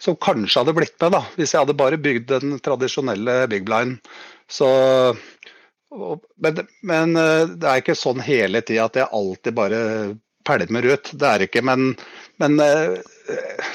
[0.00, 4.00] som kanskje hadde blitt med, da, hvis jeg hadde bare bygd den tradisjonelle big blind.
[4.50, 4.66] Så,
[6.40, 9.80] men, men, eh, det er ikke sånn hele tida at jeg alltid bare
[10.48, 11.10] pælmer ut.
[11.12, 11.62] Det er ikke.
[11.68, 11.92] Men,
[12.40, 12.96] men eh,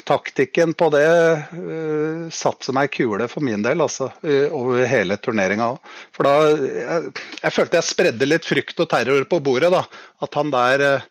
[0.10, 4.10] taktikken på det uh, satte meg kule for min del, altså.
[4.50, 5.70] over hele turneringa.
[6.16, 9.72] For da jeg, jeg, følte jeg spredde litt frykt og terror på bordet.
[9.72, 9.86] da,
[10.26, 11.06] At han der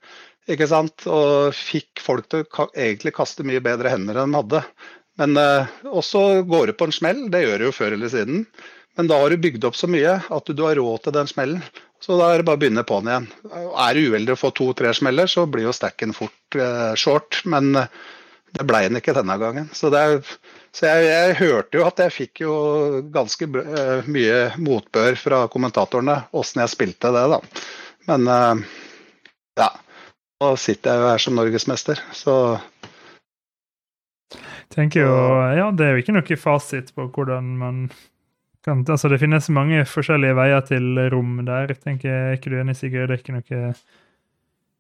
[0.50, 4.64] ikke sant, Og fikk folk til å egentlig kaste mye bedre hender enn de hadde.
[5.20, 7.27] Men uh, også går det på en smell.
[7.31, 8.46] Det gjør det jo før eller siden.
[8.98, 11.62] Men da har du bygd opp så mye at du har råd til den smellen.
[12.03, 13.27] Så da er det bare å begynne på'n igjen.
[13.50, 17.40] Er du uheldig å få to-tre smeller, så blir jo stacken fort eh, short.
[17.48, 17.88] Men eh,
[18.55, 19.70] det ble den ikke denne gangen.
[19.74, 20.20] Så, er,
[20.74, 22.57] så jeg, jeg, hørte jo at jeg fikk jo
[23.14, 27.40] ganske eh, mye motbør fra kommentatorene åssen jeg spilte det, da.
[28.11, 28.68] Men eh,
[29.62, 29.72] ja.
[30.42, 32.33] Nå sitter jeg jo her som norgesmester, så
[34.74, 35.14] tenker jo,
[35.56, 37.87] ja, Det er jo ikke noe fasit på hvordan man
[38.64, 41.74] kan, altså Det finnes mange forskjellige veier til rom der.
[41.74, 43.10] tenker jeg ikke du enig, Sigurd?
[43.10, 43.74] Det er ikke noe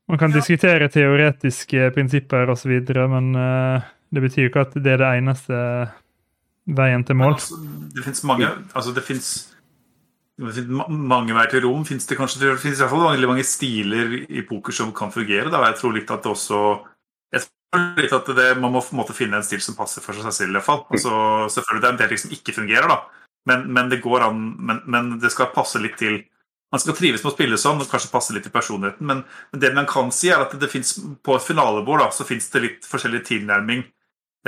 [0.08, 0.36] Man kan ja.
[0.40, 2.72] diskutere teoretiske prinsipper osv.,
[3.08, 3.80] men uh,
[4.12, 5.60] det betyr jo ikke at det er det eneste
[6.64, 7.36] veien til mål.
[7.36, 7.58] Altså,
[7.94, 9.30] det fins mange altså det finnes,
[10.88, 11.84] mange veier til rom.
[11.88, 15.12] Finnes det kanskje det finnes i hvert fall veldig mange stiler i poker som kan
[15.14, 15.50] fungere.
[15.52, 15.62] Da.
[15.70, 16.62] Jeg tror litt at det også
[17.98, 20.54] litt at det, Man må måte finne en stil som passer for seg selv.
[20.54, 20.84] i hvert fall.
[20.90, 21.10] Altså,
[21.56, 22.88] selvfølgelig Det er en del ting som ikke fungerer.
[22.88, 23.02] da
[23.44, 26.22] men, men, det går an, men, men, det skal passe litt til
[26.72, 29.06] Man skal trives med å spille sånn og kanskje passe litt til personligheten.
[29.06, 29.20] Men,
[29.62, 32.62] det man kan si, er at det finnes, på et finalebord da, så fins det
[32.64, 33.84] litt forskjellig tilnærming.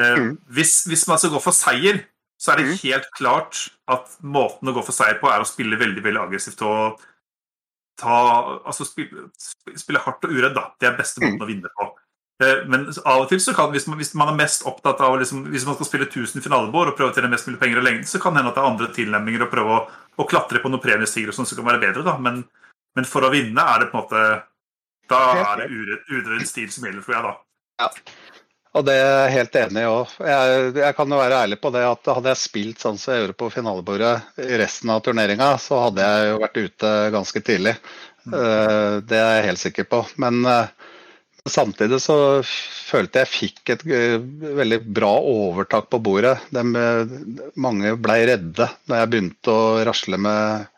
[0.00, 0.32] Eh, mm.
[0.56, 2.00] hvis, hvis, man skal gå for seier,
[2.34, 2.80] så er det mm.
[2.82, 3.60] helt klart
[3.94, 7.04] at måten å gå for seier på er å spille veldig veldig aggressivt og
[7.96, 8.16] ta
[8.58, 9.28] Altså spille,
[9.78, 10.66] spille hardt og uredd, da.
[10.80, 11.86] Det er beste måten å vinne på.
[12.42, 15.14] Eh, Men av og til så kan, hvis man, hvis man er mest opptatt av
[15.20, 17.86] liksom, Hvis man skal spille 1000 finalebord og prøve å tjene mest mulig penger i
[17.86, 19.80] lengden, så kan det hende at det er andre tilnærminger å prøve å,
[20.20, 22.18] å klatre på noen premiestiger sånn som kan være bedre, da.
[22.20, 22.42] Men,
[22.96, 24.26] men for å vinne er det på en måte
[25.08, 27.90] Da er det uredd, stil som gjelder, tror jeg, da.
[28.76, 30.10] Og det er jeg helt enig i òg.
[30.28, 33.22] Jeg, jeg kan jo være ærlig på det at hadde jeg spilt sånn som jeg
[33.22, 37.72] gjorde på finalebordet i resten av turneringa, så hadde jeg jo vært ute ganske tidlig.
[38.26, 40.02] Eh, Det er jeg helt sikker på.
[40.20, 40.75] Men eh,
[41.50, 44.18] samtidig så følte jeg fikk et eh,
[44.58, 46.36] veldig bra overtak på bordet.
[46.54, 47.16] Dem, eh,
[47.58, 50.70] mange blei redde da jeg begynte å rasle med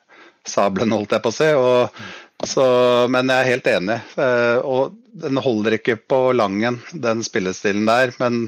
[0.48, 1.50] sabelen, holdt jeg på å si.
[1.58, 2.00] Og,
[2.48, 2.64] så,
[3.12, 4.00] men jeg er helt enig.
[4.20, 8.14] Eh, Og den holder ikke på Langen, den spillestilen der.
[8.22, 8.46] Men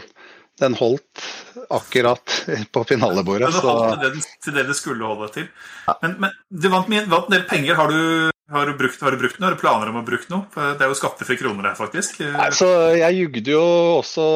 [0.61, 1.25] den holdt
[1.73, 2.37] akkurat
[2.75, 3.49] på finalebordet.
[3.49, 5.49] Det Så holdt til det, til det det skulle holde til.
[6.03, 7.79] Men, men du vant, vant en del penger.
[7.81, 9.49] Har du, har, du brukt, har du brukt noe?
[9.49, 10.47] Har du planer om å bruke noe?
[10.55, 12.19] Det er jo skattefrie kroner her, faktisk.
[12.35, 13.63] Altså, jeg jugde jo
[14.01, 14.27] også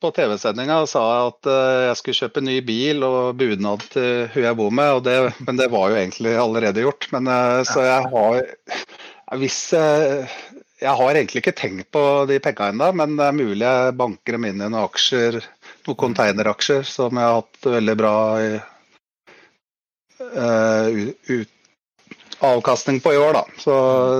[0.00, 4.46] på TV-sendinga og sa at eh, jeg skulle kjøpe ny bil og bunad til hun
[4.46, 7.10] jeg bor med, det, men det var jo egentlig allerede gjort.
[7.12, 8.40] Men, eh, så jeg har
[9.40, 10.38] hvis, eh,
[10.80, 14.32] Jeg har egentlig ikke tenkt på de penga ennå, men det er mulig jeg banker
[14.32, 15.36] dem inn i noen aksjer,
[15.84, 18.48] noen containeraksjer som jeg har hatt veldig bra i,
[21.36, 21.59] ut,
[22.46, 23.44] avkastning på i år, da.
[23.60, 23.74] Så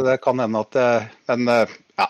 [0.06, 2.09] det kan hende at jeg Men ja.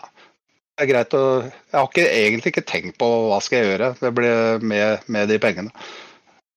[0.77, 3.91] Det er greit å Jeg har ikke, egentlig ikke tenkt på hva skal jeg gjøre
[3.99, 5.71] det blir med, med de pengene.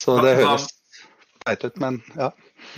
[0.02, 0.68] Så det høres
[1.44, 2.30] teit ut, men ja.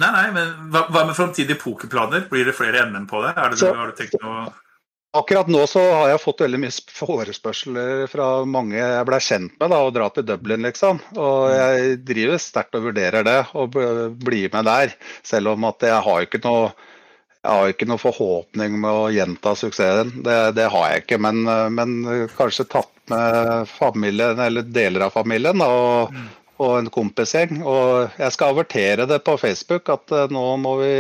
[0.03, 2.25] Nei, nei, men hva, hva med framtidige pokerplaner?
[2.31, 3.33] Blir det flere NM på det?
[3.39, 4.49] Er det Så- har du tenkt noe
[5.17, 9.55] Akkurat nå så har jeg fått veldig mye sp- forespørsler fra mange jeg ble kjent
[9.61, 11.01] med da, å dra til Dublin, liksom.
[11.17, 13.77] Og jeg driver sterkt og vurderer det, og
[14.27, 14.93] blir med der.
[15.27, 16.69] Selv om at jeg har ikke noe
[17.47, 20.09] jeg har ikke noe forhåpning med å gjenta suksessen.
[20.27, 21.19] Det, det har jeg ikke.
[21.23, 21.45] Men,
[21.77, 21.93] men
[22.35, 26.17] kanskje tatt med familien, eller deler av familien, da, og,
[26.59, 27.61] og en kompisgjeng.
[27.63, 30.91] Og jeg skal avertere det på Facebook at eh, nå må vi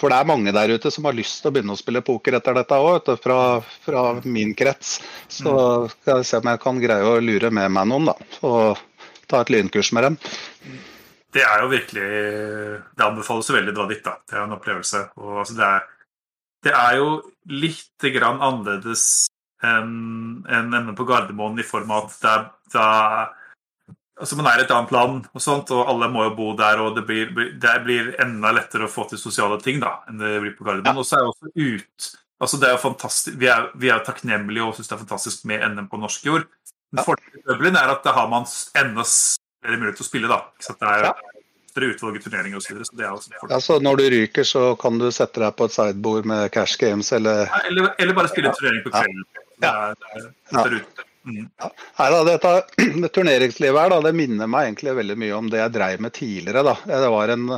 [0.00, 2.36] For det er mange der ute som har lyst til å begynne å spille poker
[2.36, 3.38] etter dette òg, fra,
[3.84, 4.98] fra min krets.
[5.32, 5.54] Så
[5.94, 8.16] skal jeg se om jeg kan greie å lure med meg noen, da.
[8.44, 8.82] Og
[9.30, 10.18] ta et lynkurs med dem.
[11.36, 12.06] Det er jo virkelig
[12.96, 14.18] Det anbefales jo veldig å dra dit, da.
[14.24, 15.02] Det er en opplevelse.
[15.22, 16.12] Og altså, det, er,
[16.68, 17.08] det er jo
[17.64, 19.08] litt grann annerledes
[19.64, 23.45] enn enn NM på Gardermoen i form av at det er, det er
[24.18, 26.80] Altså Man er i et annet land, og sånt, og alle må jo bo der.
[26.80, 30.40] og Det blir, det blir enda lettere å få til sosiale ting da, enn det
[30.40, 30.96] blir på Gardermoen.
[31.02, 34.64] Og så er også ut altså det er jo fantastisk, Vi er, vi er takknemlige
[34.64, 36.44] og syns det er fantastisk med NM på norsk jord.
[36.92, 38.44] Men fordelen med Dublin er at da har man
[38.76, 40.28] enda større mulighet til å spille.
[40.28, 40.42] da.
[40.56, 40.80] Ikke sant?
[40.80, 41.12] Det er Ja.
[41.72, 42.84] større utvalg i turneringer osv.
[42.84, 43.48] Så, videre, så.
[43.50, 46.76] Ja, så når du ryker, så kan du sette deg på et sideboard med cash
[46.80, 48.52] games eller Ja, Eller, eller bare spille ja.
[48.52, 49.02] turnering på Ja.
[49.02, 49.24] kvelden.
[49.60, 51.04] Det er, det er, det er.
[51.26, 52.52] Nei da, dette
[53.02, 56.14] det turneringslivet her, da, det minner meg egentlig veldig mye om det jeg dreiv med
[56.16, 56.62] tidligere.
[56.66, 56.76] da.
[56.86, 57.48] Det var en,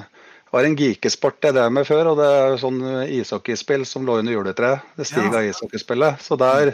[0.55, 2.81] var en geekesport jeg drev med før, og det er sånn
[3.19, 4.89] ishockeyspill som lå under juletreet.
[4.97, 6.25] Det stiga ishockeyspillet.
[6.25, 6.73] Så der,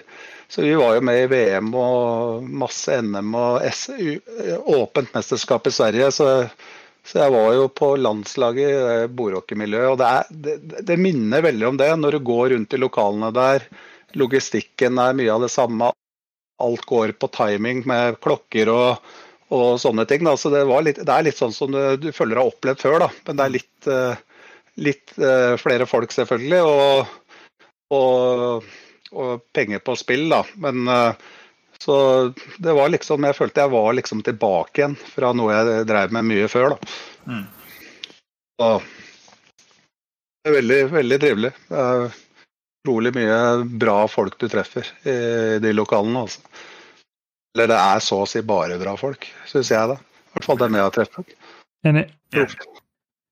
[0.49, 4.15] så vi var jo med i VM og masse NM og SU,
[4.79, 6.13] åpent mesterskap i Sverige.
[6.15, 6.31] så
[7.05, 11.67] så jeg var jo på landslaget i bordhockeymiljøet, og det, er, det, det minner veldig
[11.69, 11.91] om det.
[12.01, 13.67] Når du går rundt i lokalene der,
[14.17, 15.91] logistikken er mye av det samme.
[16.63, 19.15] Alt går på timing med klokker og,
[19.55, 20.25] og sånne ting.
[20.27, 20.37] Da.
[20.39, 22.99] Så det, var litt, det er litt sånn som du, du føler har opplevd før,
[23.07, 23.11] da.
[23.27, 24.51] men det er litt, uh,
[24.87, 26.63] litt uh, flere folk, selvfølgelig.
[26.63, 27.41] Og,
[27.99, 28.69] og,
[29.15, 30.45] og penger på spill, da.
[30.63, 31.33] Men uh,
[31.85, 36.15] så det var liksom Jeg følte jeg var liksom tilbake igjen fra noe jeg drev
[36.17, 36.93] med mye før, da.
[37.29, 37.43] Mm.
[38.55, 38.69] Så
[40.45, 41.51] det er veldig, veldig trivelig.
[41.73, 42.07] Er
[42.85, 46.41] utrolig mye bra folk du treffer i de lokalene, altså.
[47.55, 49.97] Eller det er så å si bare bra folk, syns jeg, da.
[49.97, 51.37] I hvert fall dem jeg har truffet.
[51.87, 52.09] Enig.
[52.35, 52.45] Ja.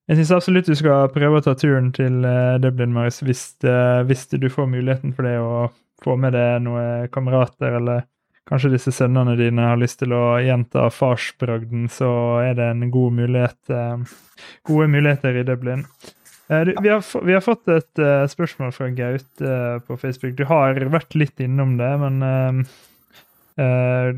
[0.08, 3.44] Jeg syns absolutt du skal prøve å ta turen til eh, Dublin, Marius, hvis,
[4.08, 8.06] hvis du får muligheten for det, og få med deg noen kamerater, eller
[8.48, 12.10] kanskje disse sønnene dine har lyst til å gjenta farsbragden, så
[12.42, 14.16] er det en god mulighet, eh,
[14.70, 15.84] gode muligheter i Dublin.
[16.52, 20.36] Eh, vi, har, vi har fått et uh, spørsmål fra Gaute uh, på Facebook.
[20.36, 22.64] Du har vært litt innom det, men uh,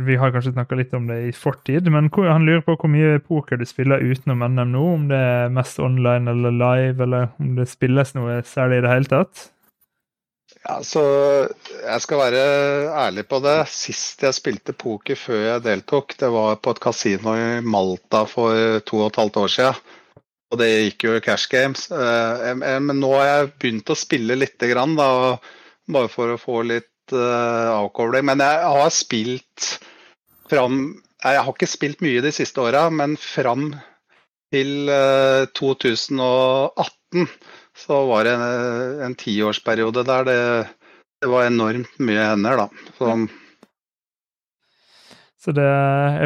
[0.06, 2.90] Vi har kanskje snakka litt om det i fortid, men hvor, han lurer på hvor
[2.90, 4.84] mye poker du spiller utenom NM nå.
[4.98, 8.94] Om det er mest online eller live, eller om det spilles noe særlig i det
[8.94, 9.48] hele tatt.
[10.64, 11.02] Ja, så
[11.82, 12.44] jeg skal være
[13.04, 13.58] ærlig på det.
[13.68, 18.80] Sist jeg spilte poker før jeg deltok, det var på et kasino i Malta for
[18.88, 19.84] to og et halvt år siden.
[20.54, 21.88] Og det gikk jo i cash games.
[21.90, 24.38] Men nå har jeg begynt å spille
[24.70, 25.08] grann, da,
[25.90, 28.24] bare for å få litt avkobling.
[28.30, 29.74] Men jeg har spilt
[30.48, 33.70] fram Jeg har ikke spilt mye de siste åra, men fram
[34.52, 34.90] til
[35.56, 37.30] 2018
[37.74, 38.34] så var det
[39.06, 40.42] en, tiårsperiode der det,
[41.22, 42.68] det, var enormt mye hender, da.
[42.98, 43.14] Så,
[45.42, 45.70] så det,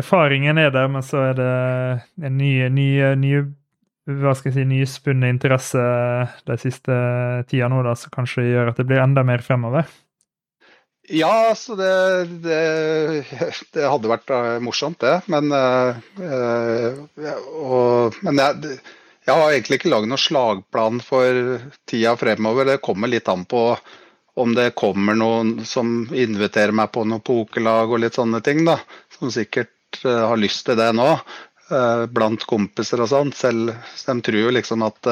[0.03, 1.55] erfaringen er der, men så er det
[2.27, 2.91] en ny, ny,
[3.23, 3.33] ny
[4.09, 5.81] hva skal jeg si, nyspunnet interesse
[6.49, 6.95] de siste
[7.51, 9.89] tida nå, da, som kanskje gjør at det blir enda mer fremover?
[11.09, 13.25] Ja, så det, det,
[13.73, 15.15] det hadde vært uh, morsomt, det.
[15.33, 16.99] Men, øh,
[17.57, 18.75] og, men jeg,
[19.25, 22.69] jeg, har egentlig ikke lagd noen slagplan for tida fremover.
[22.69, 23.71] Det kommer litt an på
[24.39, 28.63] om det kommer noen som inviterer meg på noe pokerlag og litt sånne ting.
[28.69, 28.77] da,
[29.17, 29.73] Som sikkert
[30.05, 31.09] har lyst til det nå,
[31.69, 33.33] blant kompiser og sånn.
[33.37, 35.11] Selv de tror jo liksom at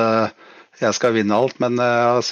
[0.81, 2.31] jeg skal vinne alt, men jeg har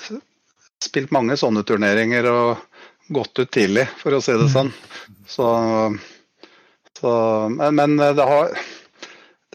[0.84, 2.28] spilt mange sånne turneringer.
[2.32, 2.64] og
[3.08, 4.70] gått ut tidlig, for å si det sånn.
[5.28, 5.46] Så,
[6.98, 7.12] så
[7.52, 8.54] men, men det, har,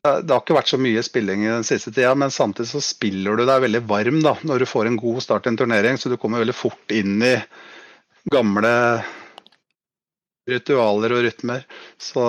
[0.03, 3.39] det har ikke vært så mye spilling i den siste tida, men samtidig så spiller
[3.39, 6.11] du deg veldig varm da, når du får en god start i en turnering, så
[6.11, 7.35] du kommer veldig fort inn i
[8.29, 8.73] gamle
[10.49, 11.65] ritualer og rytmer.
[12.01, 12.25] Så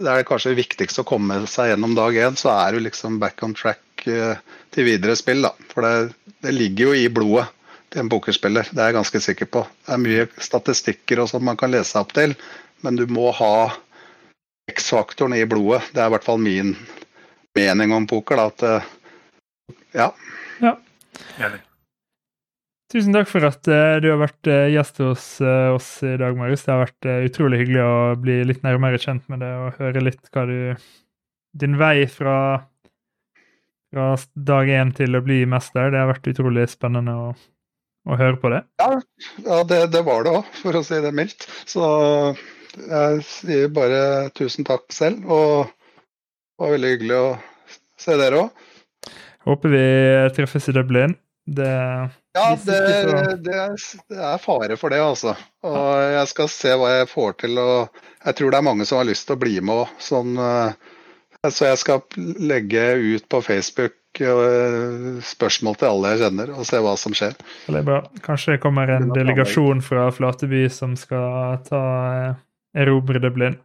[0.00, 3.18] det er kanskje det viktigste å komme seg gjennom dag én, så er du liksom
[3.20, 4.40] back on track eh,
[4.72, 5.44] til videre spill.
[5.44, 5.52] da.
[5.72, 7.46] For det, det ligger jo i blodet
[7.92, 8.70] til en pokerspiller.
[8.70, 9.64] Det er jeg ganske sikker på.
[9.84, 12.36] Det er mye statistikker og sånt man kan lese opp til,
[12.86, 13.70] men du må ha
[14.70, 15.82] X-faktoren i blodet.
[15.92, 16.76] Det er i hvert fall min
[17.58, 18.40] mening om poker.
[18.40, 18.92] Da, at eh,
[20.00, 20.12] ja.
[20.62, 20.76] ja.
[22.90, 26.34] Tusen takk for at uh, du har vært uh, gjest hos uh, oss i dag,
[26.38, 26.64] Marius.
[26.66, 30.32] Det har vært utrolig hyggelig å bli litt nærmere kjent med det og høre litt
[30.34, 30.58] hva du
[31.60, 32.34] Din vei fra,
[33.90, 35.90] fra dag én til å bli mester.
[35.90, 37.32] Det har vært utrolig spennende å
[38.08, 38.62] å høre på det?
[38.80, 38.88] Ja,
[39.44, 41.46] ja det, det, var det òg, for å si det mildt.
[41.68, 41.84] Så
[42.80, 44.02] jeg sier bare
[44.36, 47.28] tusen takk selv, og det var veldig hyggelig å
[48.00, 48.68] se dere òg.
[49.48, 49.84] Håper vi
[50.36, 51.16] treffes i Dublin.
[51.50, 51.70] Det,
[52.36, 52.78] ja, det,
[53.42, 53.76] det, er,
[54.12, 55.34] det, fare for det, altså.
[55.66, 57.58] Og jeg skal se hva jeg får til.
[57.58, 59.96] og Jeg tror det er mange som har lyst til å bli med òg.
[60.02, 62.04] Sånn, eh, så jeg skal
[62.38, 67.36] legge ut på Facebook Eh, spørsmål til alle jeg kjenner, og se hva som skjer.
[67.70, 68.00] Det er bra.
[68.24, 72.40] Kanskje det kommer en delegasjon fra Flateby som skal ta eh,
[72.82, 73.56] erobre Dublin?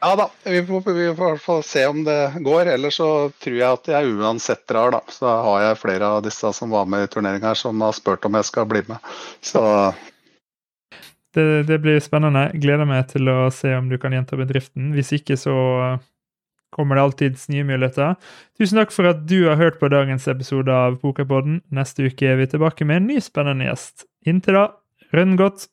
[0.00, 2.66] Ja da, vi får, vi får, se om det går.
[2.66, 5.00] Ellers så tror jeg at jeg uansett drar, da.
[5.10, 8.28] Så har jeg flere av disse som var med i turneringa her, som har spurt
[8.28, 9.10] om jeg skal bli med.
[9.42, 9.62] Så
[11.34, 12.46] det, det blir spennende.
[12.54, 14.92] Gleder meg til å se om du kan gjenta bedriften.
[14.94, 15.56] Hvis ikke, så
[16.74, 18.14] kommer det alltids nye muligheter.
[18.60, 21.58] Tusen takk for at du har hørt på dagens episode av Pokerpodden.
[21.74, 24.06] Neste uke er vi tilbake med en ny spennende gjest.
[24.28, 24.64] Inntil da,
[25.16, 25.66] rønn godt!